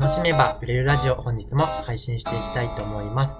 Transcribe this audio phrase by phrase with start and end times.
[0.00, 3.36] 楽しめば売れるラジオ本日も配信していきたいと思います。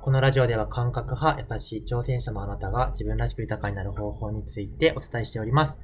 [0.00, 5.80] このラジオでは感覚派、優しい挑戦者のあなたが自分らしく豊かになる方法についてお伝えしております。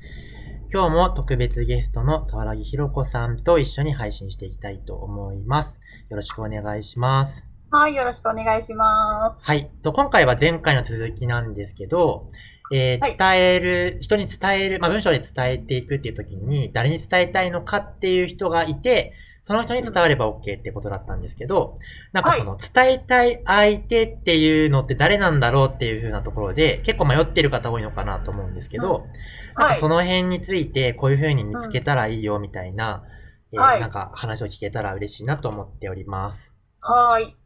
[0.73, 5.81] 今日も特別ゲストの沢木ひろ子さんと一緒に配信していきたいと思います。
[6.11, 7.43] よろしくお願いします。
[7.73, 9.45] はい、よろしくお願いします。
[9.45, 9.69] はい。
[9.83, 12.31] と、今回は前回の続きなんですけど、
[12.73, 19.13] えーはい伝える、人に伝える、まあ、文章で伝えていくっていう時に、誰に伝えたいのかっていう人がいて、
[19.45, 21.77] その人に伝われば OK ってことだったんですけど、
[22.13, 29.07] なんかその伝えたい相手っていうのって誰なんだろうっていう風なところで、結構迷ってる方多いのかなと思うんですけど、
[29.57, 29.89] なんはいかそ。
[29.89, 33.03] の辺についてこういう風に見つけたらいいよみたいな、
[33.53, 36.53] えなんか話を聞けたら嬉しいなと思っております。
[36.81, 37.40] はい。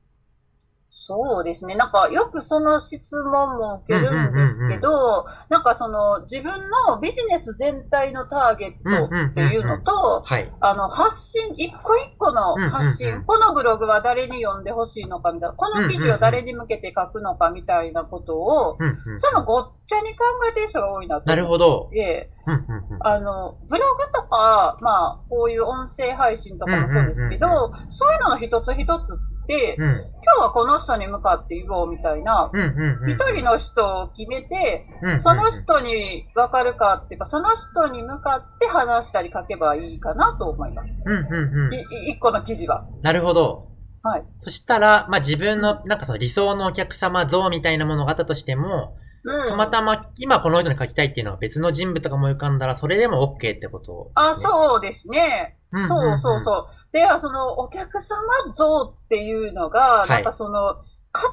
[0.97, 1.75] そうですね。
[1.75, 6.53] なんか、よくその質問も受けるんですけど、なんかその、自分
[6.87, 10.49] のビジネス全体のターゲットっていうのと、はい。
[10.61, 18.79] あの、発信、一個一個の発信、このブログは誰に読んでほしいのかみたいな、この記事を誰に向けて書くのかみたいなことを、
[19.17, 21.91] そのごっちゃに考えてる人が多いなとなるほど。
[21.93, 22.99] で、うんうんうん。
[23.01, 29.34] あの、ブログとか、まあ、こういう音声配信とかもそうですけど、そういうのの一つ一つって、
[29.79, 33.11] うん今日はこの人に向かって言おうみたいな、うんうんうん。
[33.11, 41.01] 一人の人を決めて、うんうんうんその人に分かるかっていうか、その人に向かって話したり書けばいいかなと思います。
[41.05, 41.75] うんうんうん
[42.09, 42.87] 一個の記事は。
[43.03, 43.69] なるほど。
[44.03, 44.25] はい。
[44.41, 49.49] そしたら、まあ、自分の、なんかその理想のお客様像みたいなものがあったとしても、うん。
[49.49, 55.57] たまたま今この人に書きたいっていうのは別の人物とかも浮かんだら、それでも OK ってこと、あ、そうですね。
[55.89, 56.93] そうそうそう。
[56.93, 60.77] で、そのお客様像っていうのが、いなんかその、
[61.15, 61.31] 塊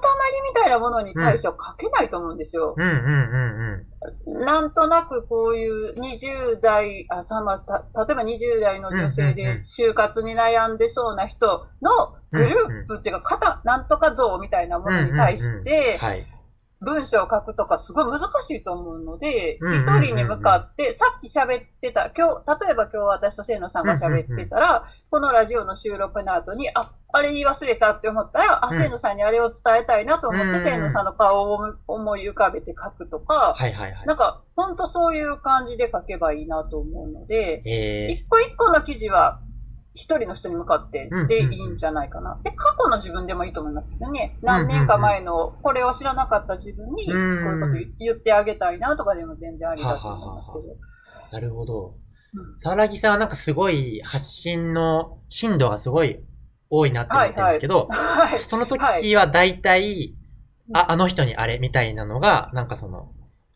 [0.47, 2.75] みたいなものに対しては書けないと思うんですよ。
[2.77, 4.45] うんうんうんうん。
[4.45, 16.25] なんとなくこういう20代、あ、さま、た例えば20代の女性で就活に悩んでそうな人のグループっていうか、型、なんとか像みたいなものに対しうんうんうんて、はい。
[16.81, 28.77] 文章を書くとかすごい難しいと思うので、一人に向かって、さっき喋ってた、今日、例えば今日私と清野さんが喋ってたら、このラジオの収録の後に、あ、あれ言い忘れたって思ったら、あ、うん。
[28.77, 33.53] 清野さんにあれを伝えたいなと思って、清野さんの顔を思い浮かべて書くとか。
[34.05, 39.39] なんか、ほんとそういう感じで書けばいいなと思うので、え一個一個の記事は、
[39.93, 42.39] 一人の人に向かってうんでいいんじゃないかな。
[42.43, 44.37] で、過去の自分でもいいと思いますけどね。
[44.41, 50.63] 何年か前のこれを知らなかった自分に、こううんいうこと言ってあげたいなとかでも全然ありだと思いますけど。
[51.29, 51.95] ー、なるほど
[52.33, 52.59] うん。
[52.63, 56.23] 沢木さんはなんかすごい発信の頻度がすごい
[56.69, 58.39] 多いなって思ってるんですけど、はい。
[58.39, 60.15] その時は大体、
[60.73, 63.11] あ、あの人にあれみたいなのが、なんかその、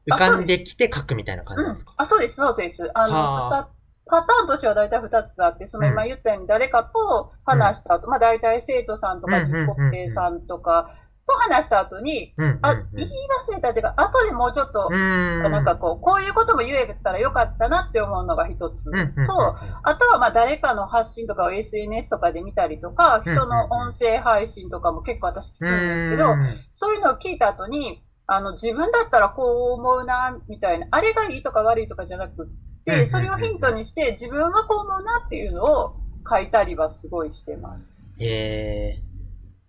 [0.05, 1.93] 浮かんできて書くみたいな感じなんですか？
[1.97, 2.91] あ、そうです、そうです。
[2.93, 3.69] あの、
[4.07, 9.55] パターンとしては大体2つあって、その今言ったように誰かと話した後、まあ大体生徒さんとか自己
[9.91, 10.91] 定さんとか
[11.27, 12.59] と話した後に、うんうんうん。
[12.61, 15.41] あ、言い忘れたっていうか、後でもうちょっと、うん。
[15.43, 32.49] なんかこう、こういうことも言えたらよかったなって思うのが一つうんうんうんうん、と、あとはまあ誰かの発信とかを SNS とかで見たりとか、うん人の音声配信とかも結構私聞くんですけど、うんそういうのを聞いた後に、あの、自分だったらこう思うな、みたいな、あれがいいとか悪いとかじゃなく
[32.85, 35.95] て、それをヒントにして自分はこう思うなっていうのを
[36.29, 38.03] 書いたりはすごいしてます。
[38.19, 39.01] へえ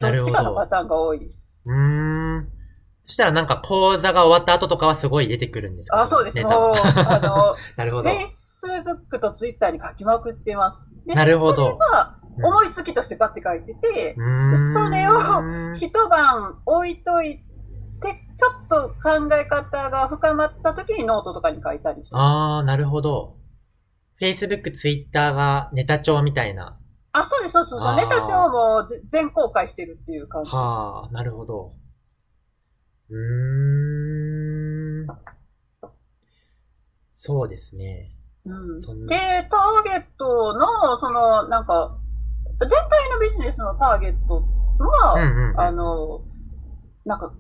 [0.01, 0.13] ー。
[0.13, 0.71] どっちかのパど。
[0.71, 1.65] ターンが多いです。
[1.67, 1.75] うー
[2.41, 2.49] ん。
[3.07, 6.01] そしたらなんか講座が終わった後とかはすごい出てくるんですか？
[6.03, 6.41] あ、そうです。
[6.43, 8.11] もう、あの、 なるほど。
[8.11, 10.91] Facebook と Twitter に書きまくってます。
[11.07, 11.79] でなるほどそ
[12.43, 14.15] 思いつきとしてバッて書いてて、
[14.75, 17.46] それを一晩置いといて、
[18.01, 23.37] ちょっと考え方が深まった時にノートとかに書いたりしてまあー、なるほど。
[24.21, 26.79] Facebook、Twitter がネタ帳みたいな。
[26.79, 26.85] す。
[27.13, 27.89] あ、そうです、そうそうそう。
[27.89, 30.51] あーネタ帳もぜ全公開してるっていう感じ。
[30.51, 31.73] はあ、なるほど。
[33.09, 33.17] うー
[35.05, 35.07] ん。
[37.15, 38.13] そうですね。
[38.45, 39.17] うんそんなで、
[39.51, 41.99] ターゲットの、その、なんか、
[42.61, 44.45] 全体のビジネスのターゲット
[44.79, 45.61] は、うんうんうん。
[45.61, 46.21] あの、
[47.05, 47.35] なんか、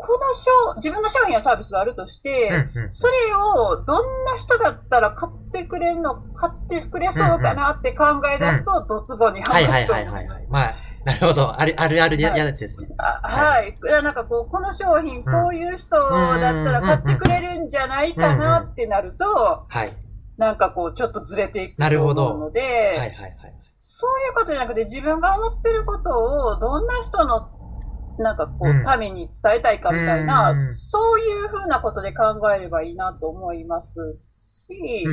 [0.00, 10.46] この商、自分の商品やサービスがあるとして、うんうんそれをどんな人だったら買ってくれるの、買ってくれそうかなって考え出すと、ドツボにはまるとはいはいはいはいはい。
[10.48, 10.74] まあ、
[11.04, 11.60] なるほど。
[11.60, 12.88] あるあるあるやはいやつですね。
[12.98, 13.70] あはい。
[13.70, 19.24] いやなんかこう、この商品、こういう人だったら買ってくれるんじゃないかなってなると、
[19.68, 19.96] はい。
[20.36, 23.34] なんかこう、ちょっとずれていくなるほどと思うので、はいはいはい。
[23.80, 26.10] そういうことじゃなくて、自分が思ってること
[26.50, 27.57] を、どんな人の
[28.18, 35.04] なんかこう民に伝えたいかみたいな、うんそういうふうなことで考えればいいなと思いますし。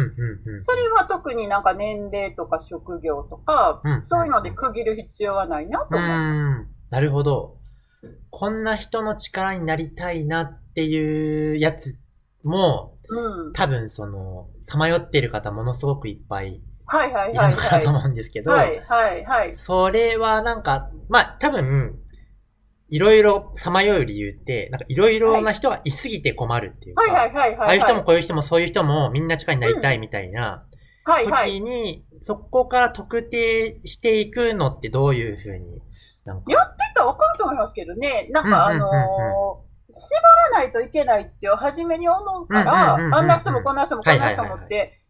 [0.58, 6.58] それは特になんか年齢とか職業とか、うんそういうので区切る必要はないなと思います。
[6.58, 7.58] うんなるほど。
[8.30, 11.98] こんな人の力になりたいなっていうやつ
[12.44, 13.54] も、うん。
[13.54, 17.56] 多分その、さまよってる方ものすごくいっぱいはいはいいはいは。
[17.56, 19.56] るのかないと思うんですけど、はいはいはい。
[19.56, 22.00] それはなんか、まあ多分、
[22.96, 27.68] いろいろさまよう理由って、なんかいろいろな人がいすぎて困るっていうか、はいはいはいはい。
[27.68, 30.64] ああいう人もこういう人もそういう人もみんな力になりたいみたいな
[31.04, 31.52] はいはい。
[31.52, 35.82] 時に、そこから特定していくのってどういうふうに、
[36.26, 36.52] なんか。
[36.54, 38.30] やってったらわかると思いますけどね。
[38.32, 39.66] なんかあのーうんうんうん
[39.98, 40.22] 絞
[40.52, 45.05] らないといけないって初めに思うから、うんうんうんうんあんな人もこんな人もこんな人もはいはいはいってうん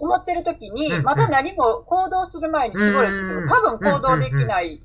[0.00, 4.82] 思ってる時に、まだ何も行動する前に絞れって言っても多分行動できない。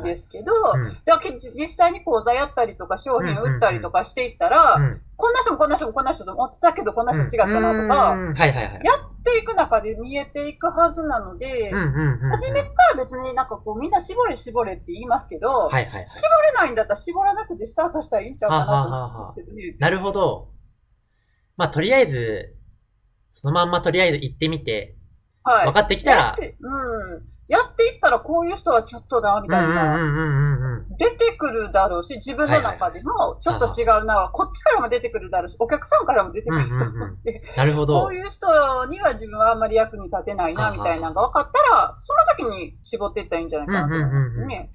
[0.00, 0.52] んですけど、
[1.58, 8.16] 実際に講座やったりとか商品売ったりとかしていったら、うんこんな人もこんな人もこんな人と思ってたけどこんな人違ったなとか。
[8.82, 11.70] やっていく中で見えていくはずなので。
[11.72, 15.70] 初めから別になんかこうみんな絞れ絞れって言いますけど。
[15.70, 19.76] 絞れないんだったら絞らなくてスタートしたらいいんちゃうかなと思うんですけどね。
[19.78, 20.48] なるほど。
[21.56, 22.56] まあとりあえず、
[23.42, 24.96] そのまんまとりあえず行ってみて、
[25.44, 25.66] はい。
[25.66, 27.22] 分かってきたらやっ、て、うん。
[27.48, 29.96] やっていったらこういう人はちょっとな、みたいな。
[29.96, 30.96] うんうんうんうんうん。
[30.96, 38.14] 出てくるだろうし、自分の中でもちょっと違うな、こっちからも出てくるだろうし、お客さんからも出てくると思って、なるほどこう。
[38.14, 38.46] いう人
[38.86, 44.70] には自分はあんまり役に立てないな、みたいなのが分かったら、その時に絞っていったらいいんじゃないかなと思いますけどね。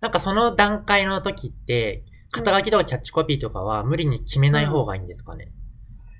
[0.00, 5.50] なんかその段階の時って、肩書きとかキャッチコピーとかは無理に決めない方がいいんですかね？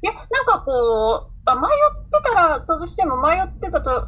[0.02, 1.68] いや、なんかこう、あ迷っ
[2.10, 4.06] てたら、としても迷ってたと、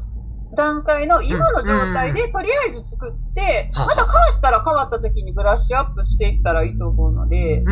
[0.54, 7.62] 段階の今の状態でとりあえず作って、はあまた変わったら変わった時にブラッシュアップしていったらいいと思うので。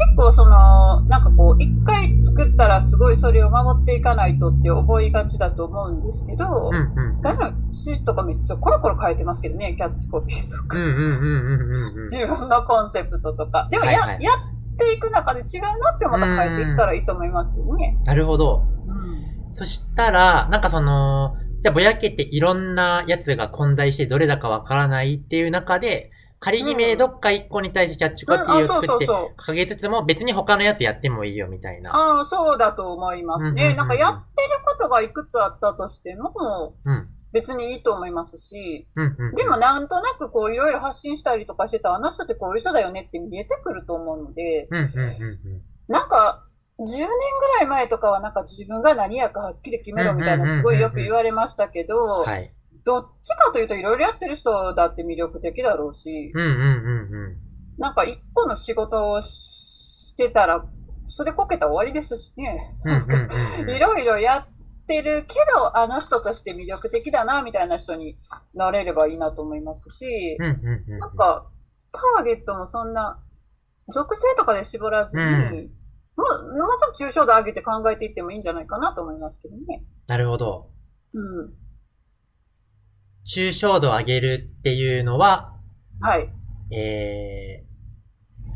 [0.00, 7.20] 結構その、なんかこう、一回作ったらすごいそれを守っていかないとって思いがちだと思うんですけど、うんうん。
[7.22, 10.78] 私の詩とかめっちゃコロコロ変えてますけどね、キャッチコピーとか。
[10.78, 13.68] 自分のコンセプトとか。
[13.70, 17.98] でもや、はいはいやっていく中で違うなって思ったら変えていったらいいと思いますけどね。
[18.04, 18.62] なるほど。
[18.86, 19.20] うん
[19.52, 31.94] そしたら、なんかその、じゃあぼやけていろんなやつが混在してどれだかわからないっていう中で、仮決めどっか一個に対してキャッチコピーを作ってうんあそうそうそう掲げつつも別に他のやつやってもいいよみたいな。
[31.94, 33.74] ああ、そうだと思いますね。
[33.74, 37.08] なんかやってることがいくつあったとしても、うん。
[37.32, 39.34] 別にいいと思いますし、うんうん。
[39.34, 45.62] でもなんとなくこういろいろ発信したりとかしてたらあの人ってこういう人だよねって見えてくると思うので、うんうんうんうん。
[45.88, 46.46] なんか、
[46.78, 47.06] 10年ぐ
[47.58, 52.48] らい前とかはなんか自分が何やかはっきり決めろみたいなすごいよく言われましたけど、はい。
[52.84, 56.60] どっちかというといろいろやってる人だって魅力的だろうし、うんうんうんう
[57.32, 57.36] ん。
[57.78, 60.64] なんか一個の仕事をしてたら、
[61.06, 62.72] それこけたら終わりですしね。
[63.68, 64.59] いろいろやって
[65.02, 68.16] るけど、あの人として魅力的だな、みたいな人に
[68.54, 70.38] なれればいいなと思いますし。
[70.38, 71.46] なんか、
[71.92, 73.20] ターゲットもそんな、
[73.88, 75.70] 属性とかで絞らずに、うん
[76.16, 79.84] もう、もうちょっと抽象度上げて考えていってもいいんじゃないかなと思いますけどね。
[80.06, 80.68] なるほど。
[81.14, 81.54] うん。
[83.26, 85.56] 抽象度を上げるっていうのは、
[86.00, 86.30] はい。
[86.74, 87.64] え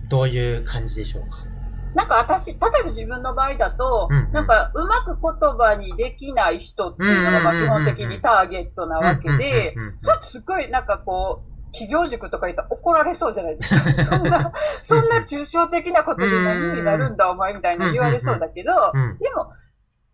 [0.06, 1.53] ー、どういう感じでしょうか？
[1.94, 4.32] なんか私、例えば自分の場合だと、うんうん。
[4.32, 13.80] なんかうまく言葉にできない人っていうのがまあ基本的にターゲットなわけでそれすごいなんかこう、企業塾とか言ったら怒られそうじゃないですか。
[14.02, 19.18] そんな、そんな抽象的なことで何になるんだお前みたいな言われそうだけど、うん。
[19.18, 19.50] でも、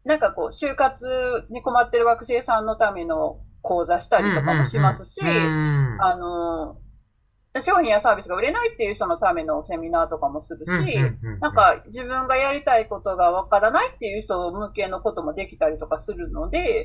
[0.05, 6.77] なんかこう、就活に困ってる学生さんのための講座したりとかもしますし、うんあの、
[7.61, 11.01] 商品やサービスが売れないっていう人のためのセミナーとかもするし、
[11.41, 16.85] なんか自分がやりたいことがわからないっていう人向けのこともできたりとかするので。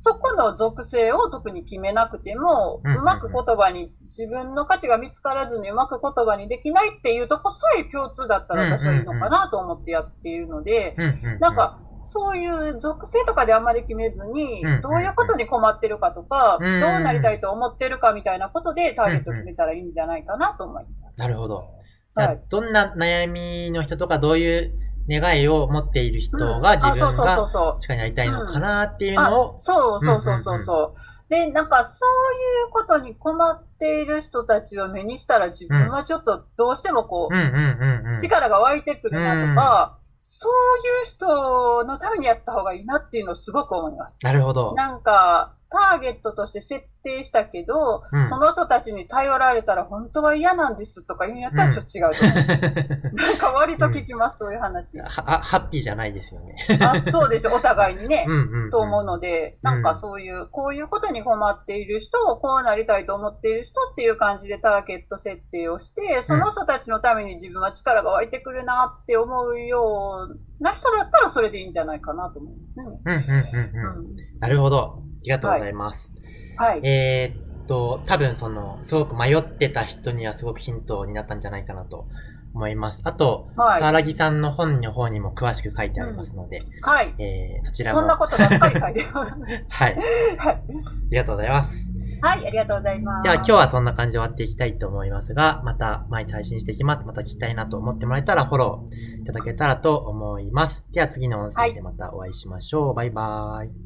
[0.00, 10.94] そこの属性を特に決めなくても、うまく言葉に、自分の価値が見つからずにうまく言葉にできないっていうとこさえ共通だったら私はいいのかなと思ってやっているので、
[11.40, 21.18] なん、か、そういう属性とかであんまり決めずにうんどういうことに困ってるかとか、うんうんどうなりたいと思ってるかみたいなことでターゲットを決めたらいいんじゃないかなと思います。
[21.18, 21.68] なるほど。
[22.14, 24.72] はいどんな悩みの人とか、どういう
[25.08, 27.80] 願いを持っている人うんが自あそうそうそう分がそう。
[27.80, 31.28] 力になりたいのかなっていうあのを、そうそうそうそうそう。
[31.28, 38.20] で、なんかそういうことに困っている人たちを目にしたら自分はちょっとどうしてもこう。
[38.20, 44.18] 力が湧いてくるなとか、そういう人のためにやった方がいいなっていうのをすごく思います。
[44.24, 44.74] なるほど。
[44.74, 53.14] なんか、ターゲットとして設定したけど、うんその人たちに頼られたら本当は嫌なんですとか言うんやったらちょっと違うと思う。
[53.14, 54.98] なんか割と聞きます、そういう話。
[54.98, 56.56] はあハッピーじゃないですよね。
[56.80, 58.30] あ、そうでしょ、お互いにねう。
[58.30, 58.70] んうん、うん。
[58.70, 72.54] と思うので、なんかそういう、こういうことに困っている人、こうなりたいと思っている人っていう感じでターゲット設定をして、その人たちのために自分は力が湧いてくるなって思うような人だったらそれでいいんじゃないかなと思う。
[72.76, 74.08] うんうんうんうんうん。
[74.08, 74.98] うんなるほど。
[75.26, 76.10] ありがとうございます。
[76.56, 76.80] はい。
[76.84, 82.06] えーっと、多分その、すごく迷ってた人にはすごくヒントになったんじゃないかなと
[82.54, 83.00] 思います。
[83.04, 83.80] あと、はい。
[83.80, 87.14] 川木さんの本の方にも詳しく書いてありますので、はい。
[87.18, 88.00] えー、そちらも。
[88.00, 89.36] そんなことばっかり書いてます。
[89.68, 89.98] はい。
[90.38, 90.62] あはい。
[91.10, 91.76] りがとうございます。
[92.22, 93.22] はい、ありがとうございます。
[93.24, 97.06] では今日はそんな感じで終わっていきたいと思いますが、また毎日配信していきます。
[97.06, 100.84] また聞きたいなと思ってもらえたらフォローいただけたらと思います。
[100.92, 102.94] では次の音声でまたお会いしましょう。
[102.94, 103.85] バイバーイ。